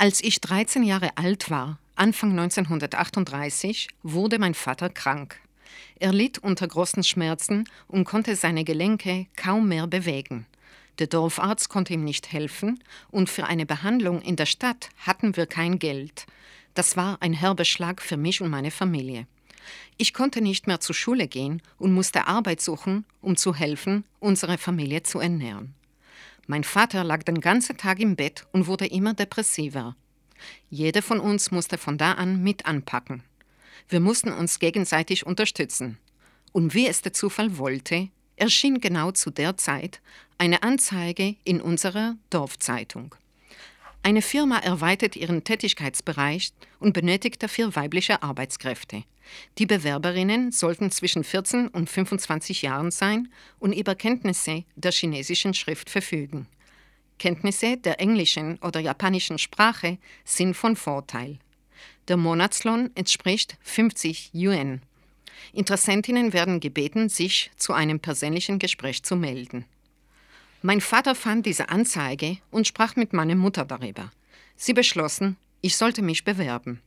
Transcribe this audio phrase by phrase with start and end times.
[0.00, 5.38] Als ich 13 Jahre alt war, Anfang 1938, wurde mein Vater krank.
[5.96, 10.46] Er litt unter großen Schmerzen und konnte seine Gelenke kaum mehr bewegen.
[11.00, 15.44] Der Dorfarzt konnte ihm nicht helfen und für eine Behandlung in der Stadt hatten wir
[15.44, 16.24] kein Geld.
[16.72, 19.26] Das war ein herber Schlag für mich und meine Familie.
[19.98, 24.56] Ich konnte nicht mehr zur Schule gehen und musste Arbeit suchen, um zu helfen, unsere
[24.56, 25.74] Familie zu ernähren.
[26.50, 29.94] Mein Vater lag den ganzen Tag im Bett und wurde immer depressiver.
[30.68, 33.22] Jeder von uns musste von da an mit anpacken.
[33.88, 35.98] Wir mussten uns gegenseitig unterstützen.
[36.50, 40.00] Und wie es der Zufall wollte, erschien genau zu der Zeit
[40.38, 43.14] eine Anzeige in unserer Dorfzeitung.
[44.02, 49.04] Eine Firma erweitert ihren Tätigkeitsbereich und benötigt dafür weibliche Arbeitskräfte.
[49.58, 55.90] Die Bewerberinnen sollten zwischen 14 und 25 Jahren sein und über Kenntnisse der chinesischen Schrift
[55.90, 56.46] verfügen.
[57.18, 61.38] Kenntnisse der englischen oder japanischen Sprache sind von Vorteil.
[62.08, 64.80] Der Monatslohn entspricht 50 Yuan.
[65.52, 69.66] Interessentinnen werden gebeten, sich zu einem persönlichen Gespräch zu melden.
[70.62, 74.10] Mein Vater fand diese Anzeige und sprach mit meiner Mutter darüber.
[74.56, 76.82] Sie beschlossen, ich sollte mich bewerben.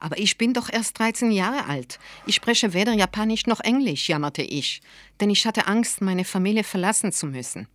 [0.00, 2.00] Aber ich bin doch erst 13 Jahre alt.
[2.26, 4.80] Ich spreche weder Japanisch noch Englisch, jammerte ich,
[5.20, 7.68] denn ich hatte Angst, meine Familie verlassen zu müssen.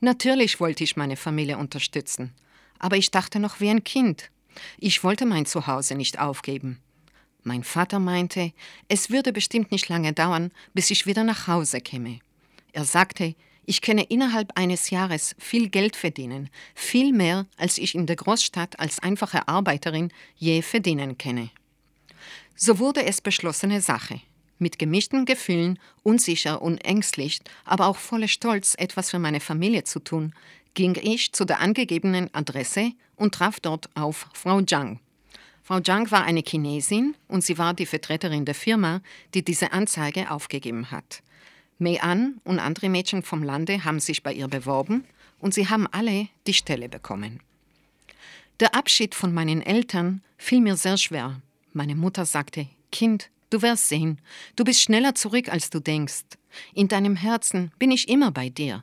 [0.00, 2.32] Natürlich wollte ich meine Familie unterstützen,
[2.78, 4.30] aber ich dachte noch wie ein Kind.
[4.78, 6.80] Ich wollte mein Zuhause nicht aufgeben.
[7.42, 8.52] Mein Vater meinte,
[8.88, 12.20] es würde bestimmt nicht lange dauern, bis ich wieder nach Hause käme.
[12.72, 13.34] Er sagte,
[13.66, 18.78] ich könne innerhalb eines Jahres viel Geld verdienen, viel mehr, als ich in der Großstadt
[18.78, 21.50] als einfache Arbeiterin je verdienen kenne.
[22.56, 24.20] So wurde es beschlossene Sache.
[24.58, 29.98] Mit gemischten Gefühlen, unsicher und ängstlich, aber auch voller Stolz, etwas für meine Familie zu
[29.98, 30.32] tun,
[30.74, 35.00] ging ich zu der angegebenen Adresse und traf dort auf Frau Zhang.
[35.62, 39.00] Frau Zhang war eine Chinesin und sie war die Vertreterin der Firma,
[39.32, 41.22] die diese Anzeige aufgegeben hat.
[41.84, 45.04] Mei An und andere Mädchen vom Lande haben sich bei ihr beworben
[45.38, 47.40] und sie haben alle die Stelle bekommen.
[48.58, 51.42] Der Abschied von meinen Eltern fiel mir sehr schwer.
[51.74, 54.18] Meine Mutter sagte, Kind, du wirst sehen,
[54.56, 56.24] du bist schneller zurück, als du denkst.
[56.72, 58.82] In deinem Herzen bin ich immer bei dir.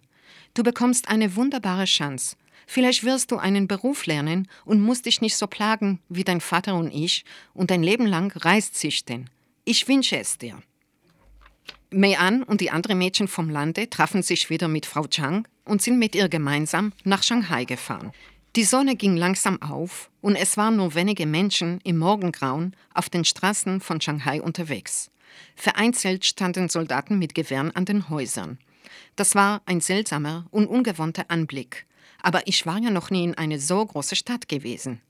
[0.53, 2.35] Du bekommst eine wunderbare Chance.
[2.67, 6.75] Vielleicht wirst du einen Beruf lernen und musst dich nicht so plagen wie dein Vater
[6.75, 7.25] und ich
[7.55, 9.27] und dein Leben lang Reis züchten.
[9.65, 10.61] Ich wünsche es dir.
[11.93, 15.81] Mei An und die anderen Mädchen vom Lande trafen sich wieder mit Frau Chang und
[15.81, 18.13] sind mit ihr gemeinsam nach Shanghai gefahren.
[18.55, 23.25] Die Sonne ging langsam auf und es waren nur wenige Menschen im Morgengrauen auf den
[23.25, 25.09] Straßen von Shanghai unterwegs.
[25.57, 28.57] Vereinzelt standen Soldaten mit Gewehren an den Häusern.
[29.17, 31.85] Das war ein seltsamer und ungewohnter Anblick,
[32.21, 35.01] aber ich war ja noch nie in eine so große Stadt gewesen.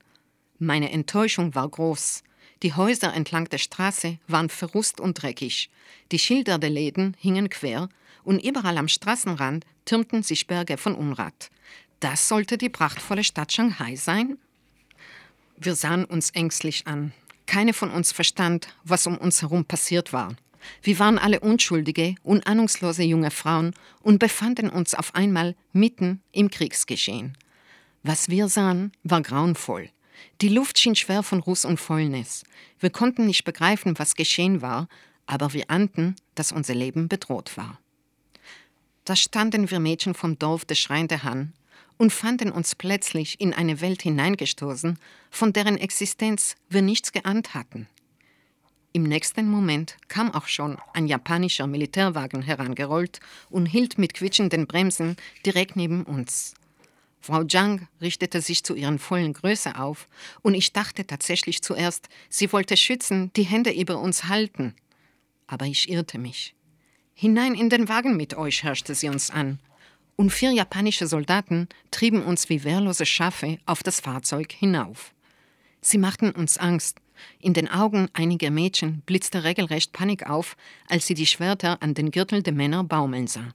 [0.58, 2.24] Meine Enttäuschung war groß.
[2.62, 5.68] Die Häuser entlang der Straße waren verrust und dreckig.
[6.12, 7.88] Die Schilder der Läden hingen quer
[8.22, 11.50] und überall am Straßenrand türmten sich Berge von Unrat.
[11.98, 14.38] Das sollte die prachtvolle Stadt Shanghai sein?
[15.56, 17.12] Wir sahen uns ängstlich an.
[17.46, 20.36] Keine von uns verstand, was um uns herum passiert war.
[20.82, 26.50] Wir waren alle unschuldige und ahnungslose junge Frauen und befanden uns auf einmal mitten im
[26.50, 27.36] Kriegsgeschehen.
[28.04, 29.90] Was wir sahen, war grauenvoll.
[30.40, 32.44] Die Luft schien schwer von Ruß und Fäulnis.
[32.80, 34.88] Wir konnten nicht begreifen, was geschehen war,
[35.26, 37.78] aber wir ahnten, dass unser Leben bedroht war.
[39.04, 41.52] Da standen wir Mädchen vom Dorf des Schreiende Han
[41.96, 44.98] und fanden uns plötzlich in eine Welt hineingestoßen,
[45.30, 47.88] von deren Existenz wir nichts geahnt hatten.
[48.92, 55.16] Im nächsten Moment kam auch schon ein japanischer Militärwagen herangerollt und hielt mit quietschenden Bremsen
[55.46, 56.54] direkt neben uns.
[57.22, 60.08] Frau Zhang richtete sich zu ihren vollen Größe auf,
[60.42, 64.74] und ich dachte tatsächlich zuerst, sie wollte schützen, die Hände über uns halten.
[65.46, 66.56] Aber ich irrte mich.
[67.14, 69.60] Hinein in den Wagen mit euch, herrschte sie uns an.
[70.16, 75.14] Und vier japanische Soldaten trieben uns wie wehrlose Schafe auf das Fahrzeug hinauf.
[75.80, 76.98] Sie machten uns Angst.
[77.38, 80.56] In den Augen einiger Mädchen blitzte regelrecht Panik auf,
[80.88, 83.54] als sie die Schwerter an den Gürtel der Männer baumeln sah.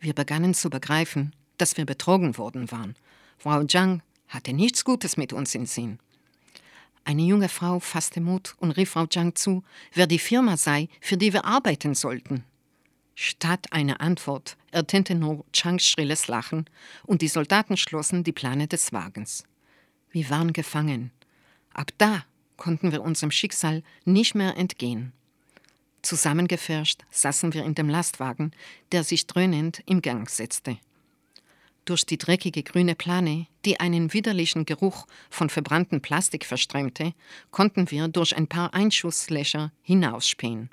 [0.00, 2.96] Wir begannen zu begreifen, dass wir betrogen worden waren.
[3.38, 5.98] Frau Zhang hatte nichts Gutes mit uns in Sinn.
[7.04, 9.62] Eine junge Frau fasste Mut und rief Frau Zhang zu,
[9.94, 12.44] wer die Firma sei, für die wir arbeiten sollten.
[13.14, 16.66] Statt einer Antwort ertönte nur Changs schrilles Lachen
[17.04, 19.44] und die Soldaten schlossen die Plane des Wagens.
[20.10, 21.10] Wir waren gefangen.
[21.74, 22.24] Ab da
[22.56, 25.12] konnten wir unserem Schicksal nicht mehr entgehen.
[26.02, 28.52] Zusammengefärscht saßen wir in dem Lastwagen,
[28.92, 30.78] der sich dröhnend im Gang setzte.
[31.88, 37.14] Durch die dreckige grüne Plane, die einen widerlichen Geruch von verbranntem Plastik verströmte,
[37.50, 40.68] konnten wir durch ein paar Einschusslöcher hinausspähen.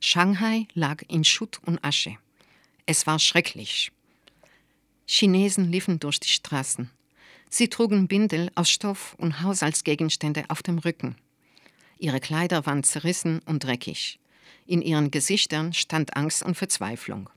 [0.00, 2.16] Shanghai lag in Schutt und Asche.
[2.86, 3.92] Es war schrecklich.
[5.06, 6.90] Chinesen liefen durch die Straßen.
[7.48, 11.14] Sie trugen Bindel aus Stoff und Haushaltsgegenstände auf dem Rücken.
[12.00, 14.18] Ihre Kleider waren zerrissen und dreckig.
[14.66, 17.30] In ihren Gesichtern stand Angst und Verzweiflung.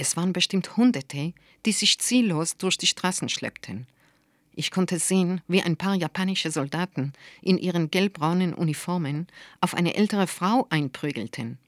[0.00, 1.34] Es waren bestimmt Hunderte,
[1.66, 3.86] die sich ziellos durch die Straßen schleppten.
[4.54, 7.12] Ich konnte sehen, wie ein paar japanische Soldaten
[7.42, 9.26] in ihren gelbbraunen Uniformen
[9.60, 11.58] auf eine ältere Frau einprügelten.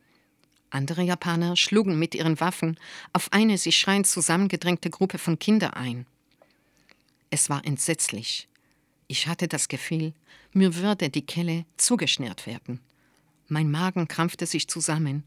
[0.71, 2.81] Andere Japaner schlugen mit ihren Waffen
[3.13, 6.07] auf eine sich schreiend zusammengedrängte Gruppe von Kindern ein.
[7.29, 8.49] Es war entsetzlich.
[9.09, 10.15] Ich hatte das Gefühl,
[10.55, 12.81] mir würde die Kelle zugeschnürt werden.
[13.49, 15.23] Mein Magen krampfte sich zusammen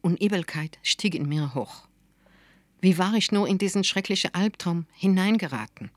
[0.00, 1.85] und Übelkeit stieg in mir hoch.
[2.80, 5.90] Wie war ich nur in diesen schrecklichen Albtraum hineingeraten?